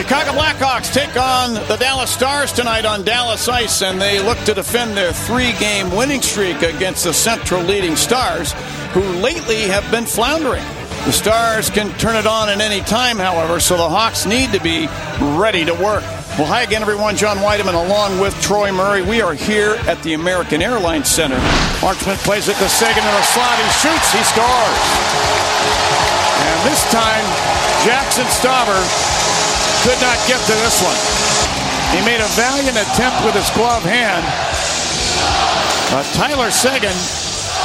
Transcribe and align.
Chicago 0.00 0.30
Blackhawks 0.30 0.90
take 0.94 1.14
on 1.14 1.52
the 1.68 1.76
Dallas 1.76 2.10
Stars 2.10 2.54
tonight 2.54 2.86
on 2.86 3.04
Dallas 3.04 3.46
Ice, 3.48 3.82
and 3.82 4.00
they 4.00 4.18
look 4.18 4.38
to 4.44 4.54
defend 4.54 4.96
their 4.96 5.12
three 5.12 5.52
game 5.60 5.94
winning 5.94 6.22
streak 6.22 6.62
against 6.62 7.04
the 7.04 7.12
Central 7.12 7.60
leading 7.60 7.96
Stars, 7.96 8.52
who 8.92 9.02
lately 9.20 9.60
have 9.68 9.88
been 9.90 10.06
floundering. 10.06 10.64
The 11.04 11.12
Stars 11.12 11.68
can 11.68 11.92
turn 11.98 12.16
it 12.16 12.26
on 12.26 12.48
at 12.48 12.62
any 12.62 12.80
time, 12.80 13.18
however, 13.18 13.60
so 13.60 13.76
the 13.76 13.86
Hawks 13.86 14.24
need 14.24 14.52
to 14.52 14.60
be 14.60 14.88
ready 15.36 15.66
to 15.66 15.74
work. 15.74 16.02
Well, 16.40 16.46
hi 16.46 16.62
again, 16.62 16.80
everyone. 16.80 17.14
John 17.14 17.36
Wiedeman 17.36 17.74
along 17.74 18.20
with 18.20 18.32
Troy 18.40 18.72
Murray. 18.72 19.02
We 19.02 19.20
are 19.20 19.34
here 19.34 19.76
at 19.84 20.02
the 20.02 20.14
American 20.14 20.62
Airlines 20.62 21.08
Center. 21.08 21.36
Marchment 21.84 22.16
plays 22.24 22.48
it 22.48 22.56
to 22.56 22.68
Seguin 22.70 23.04
in 23.04 23.14
the 23.14 23.22
slot. 23.36 23.58
He 23.60 23.68
shoots, 23.84 24.12
he 24.16 24.22
scores. 24.24 24.80
And 26.40 26.72
this 26.72 26.80
time, 26.88 27.24
Jaxson 27.84 28.24
Stauber 28.40 29.19
could 29.84 30.00
not 30.04 30.18
get 30.28 30.40
to 30.44 30.54
this 30.60 30.84
one. 30.84 30.98
He 31.96 32.04
made 32.04 32.20
a 32.20 32.30
valiant 32.36 32.76
attempt 32.76 33.24
with 33.24 33.32
his 33.32 33.48
glove 33.56 33.80
hand. 33.80 34.22
But 35.88 36.04
Tyler 36.12 36.52
Seguin 36.52 36.94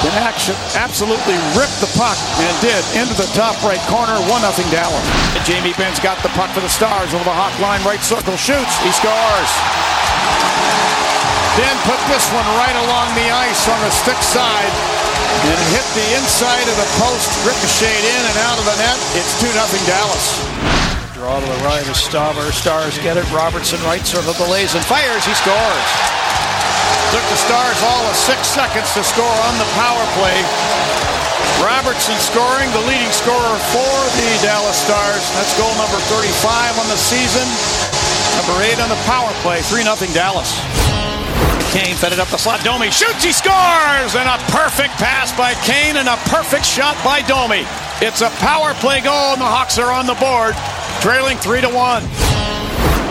can 0.00 0.14
action, 0.22 0.54
absolutely 0.78 1.34
rip 1.58 1.70
the 1.82 1.90
puck 1.98 2.16
and 2.38 2.54
did 2.62 2.82
into 2.94 3.18
the 3.18 3.26
top 3.34 3.58
right 3.66 3.82
corner. 3.90 4.14
1 4.14 4.30
0 4.30 4.46
Dallas. 4.70 5.06
Jamie 5.42 5.74
Benn 5.74 5.92
got 6.06 6.16
the 6.22 6.30
puck 6.38 6.54
for 6.54 6.62
the 6.62 6.70
Stars 6.70 7.10
over 7.12 7.26
the 7.26 7.34
hot 7.34 7.52
line, 7.58 7.82
right 7.82 8.00
circle, 8.00 8.38
shoots, 8.38 8.74
he 8.86 8.90
scores. 8.94 9.50
Then 11.58 11.74
put 11.86 11.98
this 12.10 12.26
one 12.30 12.46
right 12.62 12.78
along 12.86 13.10
the 13.18 13.26
ice 13.26 13.66
on 13.66 13.78
the 13.82 13.90
stick 13.90 14.18
side 14.22 14.74
and 15.50 15.58
hit 15.74 15.86
the 15.98 16.08
inside 16.18 16.66
of 16.70 16.76
the 16.78 16.88
post, 17.02 17.26
ricocheted 17.42 18.06
in 18.06 18.22
and 18.22 18.38
out 18.46 18.58
of 18.58 18.66
the 18.70 18.76
net. 18.78 18.98
It's 19.18 19.34
2 19.42 19.50
0 19.50 19.66
Dallas. 19.86 20.93
Draw 21.14 21.38
to 21.38 21.46
the 21.46 21.62
right 21.62 21.86
of 21.86 21.94
Stauber. 21.94 22.50
Stars 22.50 22.98
get 22.98 23.14
it. 23.14 23.22
Robertson 23.30 23.78
right 23.86 24.02
circle 24.02 24.34
delays 24.34 24.74
and 24.74 24.82
fires. 24.82 25.22
He 25.22 25.30
scores. 25.38 25.88
Took 27.14 27.22
the 27.30 27.38
Stars 27.38 27.78
all 27.86 28.02
of 28.10 28.18
six 28.18 28.50
seconds 28.50 28.90
to 28.98 29.06
score 29.06 29.38
on 29.46 29.54
the 29.62 29.68
power 29.78 30.02
play. 30.18 30.34
Robertson 31.62 32.18
scoring, 32.18 32.66
the 32.74 32.82
leading 32.90 33.14
scorer 33.14 33.56
for 33.70 33.94
the 34.18 34.28
Dallas 34.42 34.74
Stars. 34.74 35.22
That's 35.38 35.54
goal 35.54 35.70
number 35.78 36.02
35 36.10 36.82
on 36.82 36.88
the 36.90 36.98
season. 36.98 37.46
Number 38.42 38.58
eight 38.66 38.82
on 38.82 38.90
the 38.90 38.98
power 39.06 39.30
play. 39.46 39.62
3 39.62 39.86
0 39.86 39.94
Dallas. 40.18 40.50
Kane 41.70 41.94
fed 41.94 42.10
it 42.10 42.18
up 42.18 42.28
the 42.34 42.38
slot. 42.38 42.62
Domi 42.66 42.90
shoots, 42.90 43.22
he 43.22 43.30
scores! 43.30 44.14
And 44.18 44.26
a 44.26 44.38
perfect 44.50 44.94
pass 44.98 45.30
by 45.38 45.54
Kane 45.62 45.94
and 45.94 46.10
a 46.10 46.18
perfect 46.26 46.66
shot 46.66 46.98
by 47.02 47.22
Domi. 47.22 47.66
It's 48.02 48.22
a 48.22 48.30
power 48.42 48.74
play 48.74 49.00
goal, 49.00 49.34
and 49.34 49.40
the 49.40 49.46
Hawks 49.46 49.78
are 49.78 49.90
on 49.90 50.06
the 50.06 50.14
board, 50.18 50.54
trailing 51.04 51.36
3 51.36 51.60
to 51.60 51.68
1. 51.68 52.02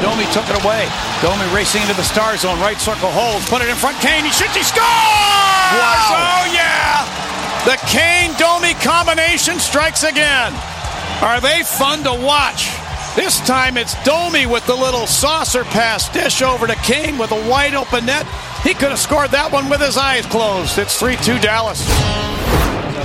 Domi 0.02 0.25
took 0.33 0.49
it 0.49 0.58
away. 0.66 0.89
Domi 1.22 1.45
racing 1.53 1.83
into 1.83 1.94
the 1.94 2.02
star 2.02 2.36
zone. 2.38 2.59
Right 2.59 2.77
circle 2.77 3.11
holds. 3.11 3.47
Put 3.47 3.61
it 3.61 3.69
in 3.69 3.75
front. 3.75 3.95
Kane. 4.02 4.25
He 4.25 4.31
shoots. 4.31 4.58
He 4.58 4.63
scores! 4.63 4.81
Wow. 4.81 6.41
Oh, 6.41 6.44
yeah! 6.49 7.05
The 7.70 7.77
Kane 7.86 8.33
Domi 8.42 8.73
combination 8.82 9.59
strikes 9.59 10.02
again. 10.02 10.52
Are 11.21 11.39
they 11.39 11.61
fun 11.61 12.03
to 12.05 12.14
watch? 12.14 12.73
This 13.15 13.39
time 13.42 13.77
it's 13.77 13.93
Domi 14.03 14.48
with 14.48 14.65
the 14.65 14.76
little 14.76 15.05
saucer 15.05 15.64
pass 15.64 16.09
dish 16.09 16.42
over 16.42 16.65
to 16.65 16.76
Kane 16.77 17.20
with 17.20 17.30
a 17.30 17.48
wide 17.48 17.76
open 17.76 18.08
net. 18.08 18.26
He 18.64 18.73
could 18.73 18.89
have 18.89 18.99
scored 18.99 19.30
that 19.32 19.52
one 19.52 19.70
with 19.70 19.82
his 19.82 19.98
eyes 19.98 20.26
closed. 20.26 20.80
It's 20.80 20.98
3 20.98 21.15
2 21.17 21.37
Dallas. 21.37 21.87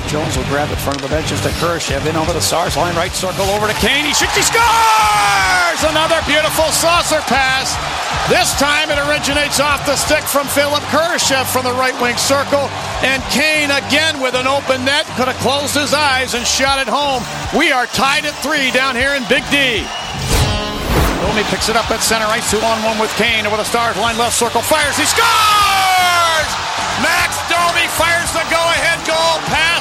Jones 0.07 0.37
will 0.37 0.47
grab 0.47 0.71
it 0.71 0.79
front 0.79 1.01
of 1.01 1.03
the 1.03 1.11
benches 1.11 1.41
to 1.43 1.51
Kurashev. 1.59 2.07
In 2.07 2.15
over 2.15 2.33
the 2.33 2.41
Stars 2.41 2.77
line, 2.77 2.95
right 2.95 3.11
circle 3.11 3.47
over 3.51 3.67
to 3.67 3.75
Kane. 3.83 4.05
He 4.05 4.15
shoots, 4.15 4.37
he 4.37 4.43
scores! 4.47 5.81
Another 5.83 6.23
beautiful 6.31 6.71
saucer 6.71 7.21
pass. 7.27 7.75
This 8.31 8.53
time 8.61 8.91
it 8.91 8.99
originates 9.09 9.61
off 9.61 9.85
the 9.87 9.97
stick 9.97 10.23
from 10.23 10.47
Philipp 10.47 10.83
Kurashev 10.93 11.49
from 11.51 11.65
the 11.65 11.73
right 11.73 11.97
wing 12.01 12.17
circle. 12.17 12.69
And 13.01 13.23
Kane 13.33 13.71
again 13.71 14.21
with 14.21 14.35
an 14.35 14.47
open 14.47 14.85
net. 14.85 15.07
Could 15.17 15.29
have 15.29 15.41
closed 15.41 15.75
his 15.75 15.95
eyes 15.95 16.35
and 16.35 16.47
shot 16.47 16.79
it 16.79 16.89
home. 16.89 17.25
We 17.57 17.73
are 17.73 17.87
tied 17.87 18.27
at 18.27 18.35
three 18.45 18.71
down 18.71 18.97
here 18.97 19.15
in 19.15 19.25
Big 19.29 19.43
D. 19.51 19.87
Domi 21.23 21.43
picks 21.53 21.69
it 21.69 21.77
up 21.77 21.91
at 21.91 22.03
center 22.03 22.27
ice, 22.27 22.51
two 22.51 22.59
on 22.59 22.83
one 22.83 22.99
with 22.99 23.15
Kane 23.15 23.47
over 23.47 23.57
the 23.57 23.67
Stars 23.67 23.97
line, 23.99 24.19
left 24.19 24.35
circle, 24.35 24.63
fires, 24.63 24.97
he 24.99 25.07
scores! 25.07 26.51
Max 26.99 27.39
Domi 27.47 27.87
fires 27.95 28.27
the 28.35 28.43
go-ahead 28.51 28.99
goal 29.07 29.39
past 29.47 29.78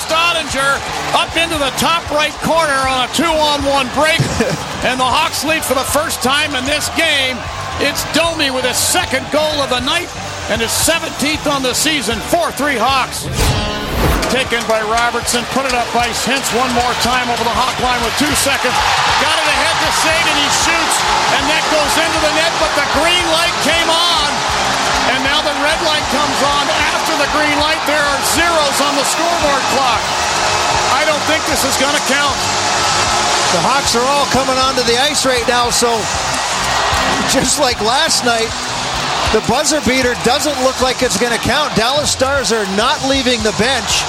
Oettinger 0.47 0.79
up 1.11 1.35
into 1.35 1.59
the 1.59 1.71
top 1.75 2.07
right 2.11 2.31
corner 2.39 2.79
on 2.87 3.03
a 3.03 3.09
two-on-one 3.11 3.87
break, 3.91 4.19
and 4.87 4.95
the 4.95 5.07
Hawks 5.07 5.43
lead 5.43 5.59
for 5.63 5.75
the 5.75 5.87
first 5.91 6.23
time 6.23 6.55
in 6.55 6.63
this 6.63 6.87
game. 6.95 7.35
It's 7.83 8.07
Domi 8.15 8.51
with 8.51 8.63
his 8.63 8.79
second 8.79 9.27
goal 9.35 9.59
of 9.59 9.69
the 9.69 9.83
night 9.83 10.07
and 10.47 10.63
his 10.63 10.71
17th 10.71 11.51
on 11.51 11.67
the 11.67 11.75
season. 11.75 12.15
4-3 12.31 12.79
Hawks. 12.79 13.27
Taken 14.31 14.63
by 14.71 14.79
Robertson, 14.87 15.43
put 15.51 15.67
it 15.67 15.75
up 15.75 15.87
by 15.91 16.07
Hintz 16.23 16.47
one 16.55 16.71
more 16.71 16.95
time 17.03 17.27
over 17.27 17.43
the 17.43 17.55
Hawk 17.55 17.75
line 17.83 17.99
with 18.03 18.15
two 18.15 18.31
seconds. 18.39 18.75
Got 19.19 19.35
it 19.35 19.47
ahead 19.51 19.75
to 19.83 19.89
Seguin, 19.99 20.37
he 20.37 20.49
shoots, 20.63 20.97
and 21.35 21.43
that 21.51 21.63
goes 21.71 21.93
into 21.99 22.19
the 22.23 22.33
net, 22.39 22.53
but 22.59 22.71
the 22.79 22.87
green 22.95 23.25
light 23.35 23.55
came 23.67 23.89
on. 23.91 24.29
And 25.11 25.19
now 25.23 25.39
the 25.43 25.55
red 25.63 25.79
light 25.87 26.03
comes 26.11 26.39
on 26.43 26.63
after 26.91 27.15
the 27.19 27.29
green 27.35 27.55
light. 27.63 27.79
There 27.87 27.99
are 27.99 28.19
zeros 28.35 28.77
on 28.83 28.95
the 28.99 29.07
scoreboard 29.07 29.63
clock. 29.75 30.16
Think 31.27 31.43
this 31.51 31.67
is 31.67 31.75
going 31.75 31.91
to 31.91 32.05
count. 32.07 32.39
The 33.51 33.59
Hawks 33.63 33.99
are 33.99 34.07
all 34.07 34.23
coming 34.31 34.55
onto 34.55 34.83
the 34.87 34.95
ice 34.95 35.27
right 35.27 35.43
now, 35.43 35.67
so 35.67 35.91
just 37.35 37.59
like 37.59 37.79
last 37.83 38.23
night, 38.23 38.47
the 39.35 39.43
buzzer 39.43 39.83
beater 39.83 40.15
doesn't 40.23 40.55
look 40.63 40.79
like 40.79 41.03
it's 41.03 41.19
going 41.19 41.35
to 41.35 41.43
count. 41.43 41.75
Dallas 41.75 42.11
Stars 42.11 42.55
are 42.55 42.63
not 42.79 43.03
leaving 43.11 43.43
the 43.43 43.51
bench. 43.59 44.07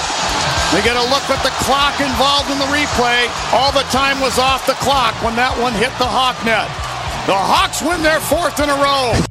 They 0.71 0.79
get 0.87 0.95
a 0.95 1.07
look 1.11 1.27
at 1.27 1.43
the 1.43 1.51
clock 1.67 1.99
involved 1.99 2.55
in 2.55 2.59
the 2.63 2.71
replay. 2.71 3.27
All 3.51 3.73
the 3.73 3.87
time 3.91 4.21
was 4.23 4.39
off 4.39 4.67
the 4.67 4.79
clock 4.79 5.19
when 5.23 5.35
that 5.35 5.59
one 5.59 5.75
hit 5.75 5.91
the 5.99 6.07
Hawk 6.07 6.39
net. 6.47 6.71
The 7.27 7.35
Hawks 7.35 7.83
win 7.83 8.03
their 8.03 8.21
fourth 8.21 8.63
in 8.63 8.71
a 8.71 8.79
row. 8.79 9.28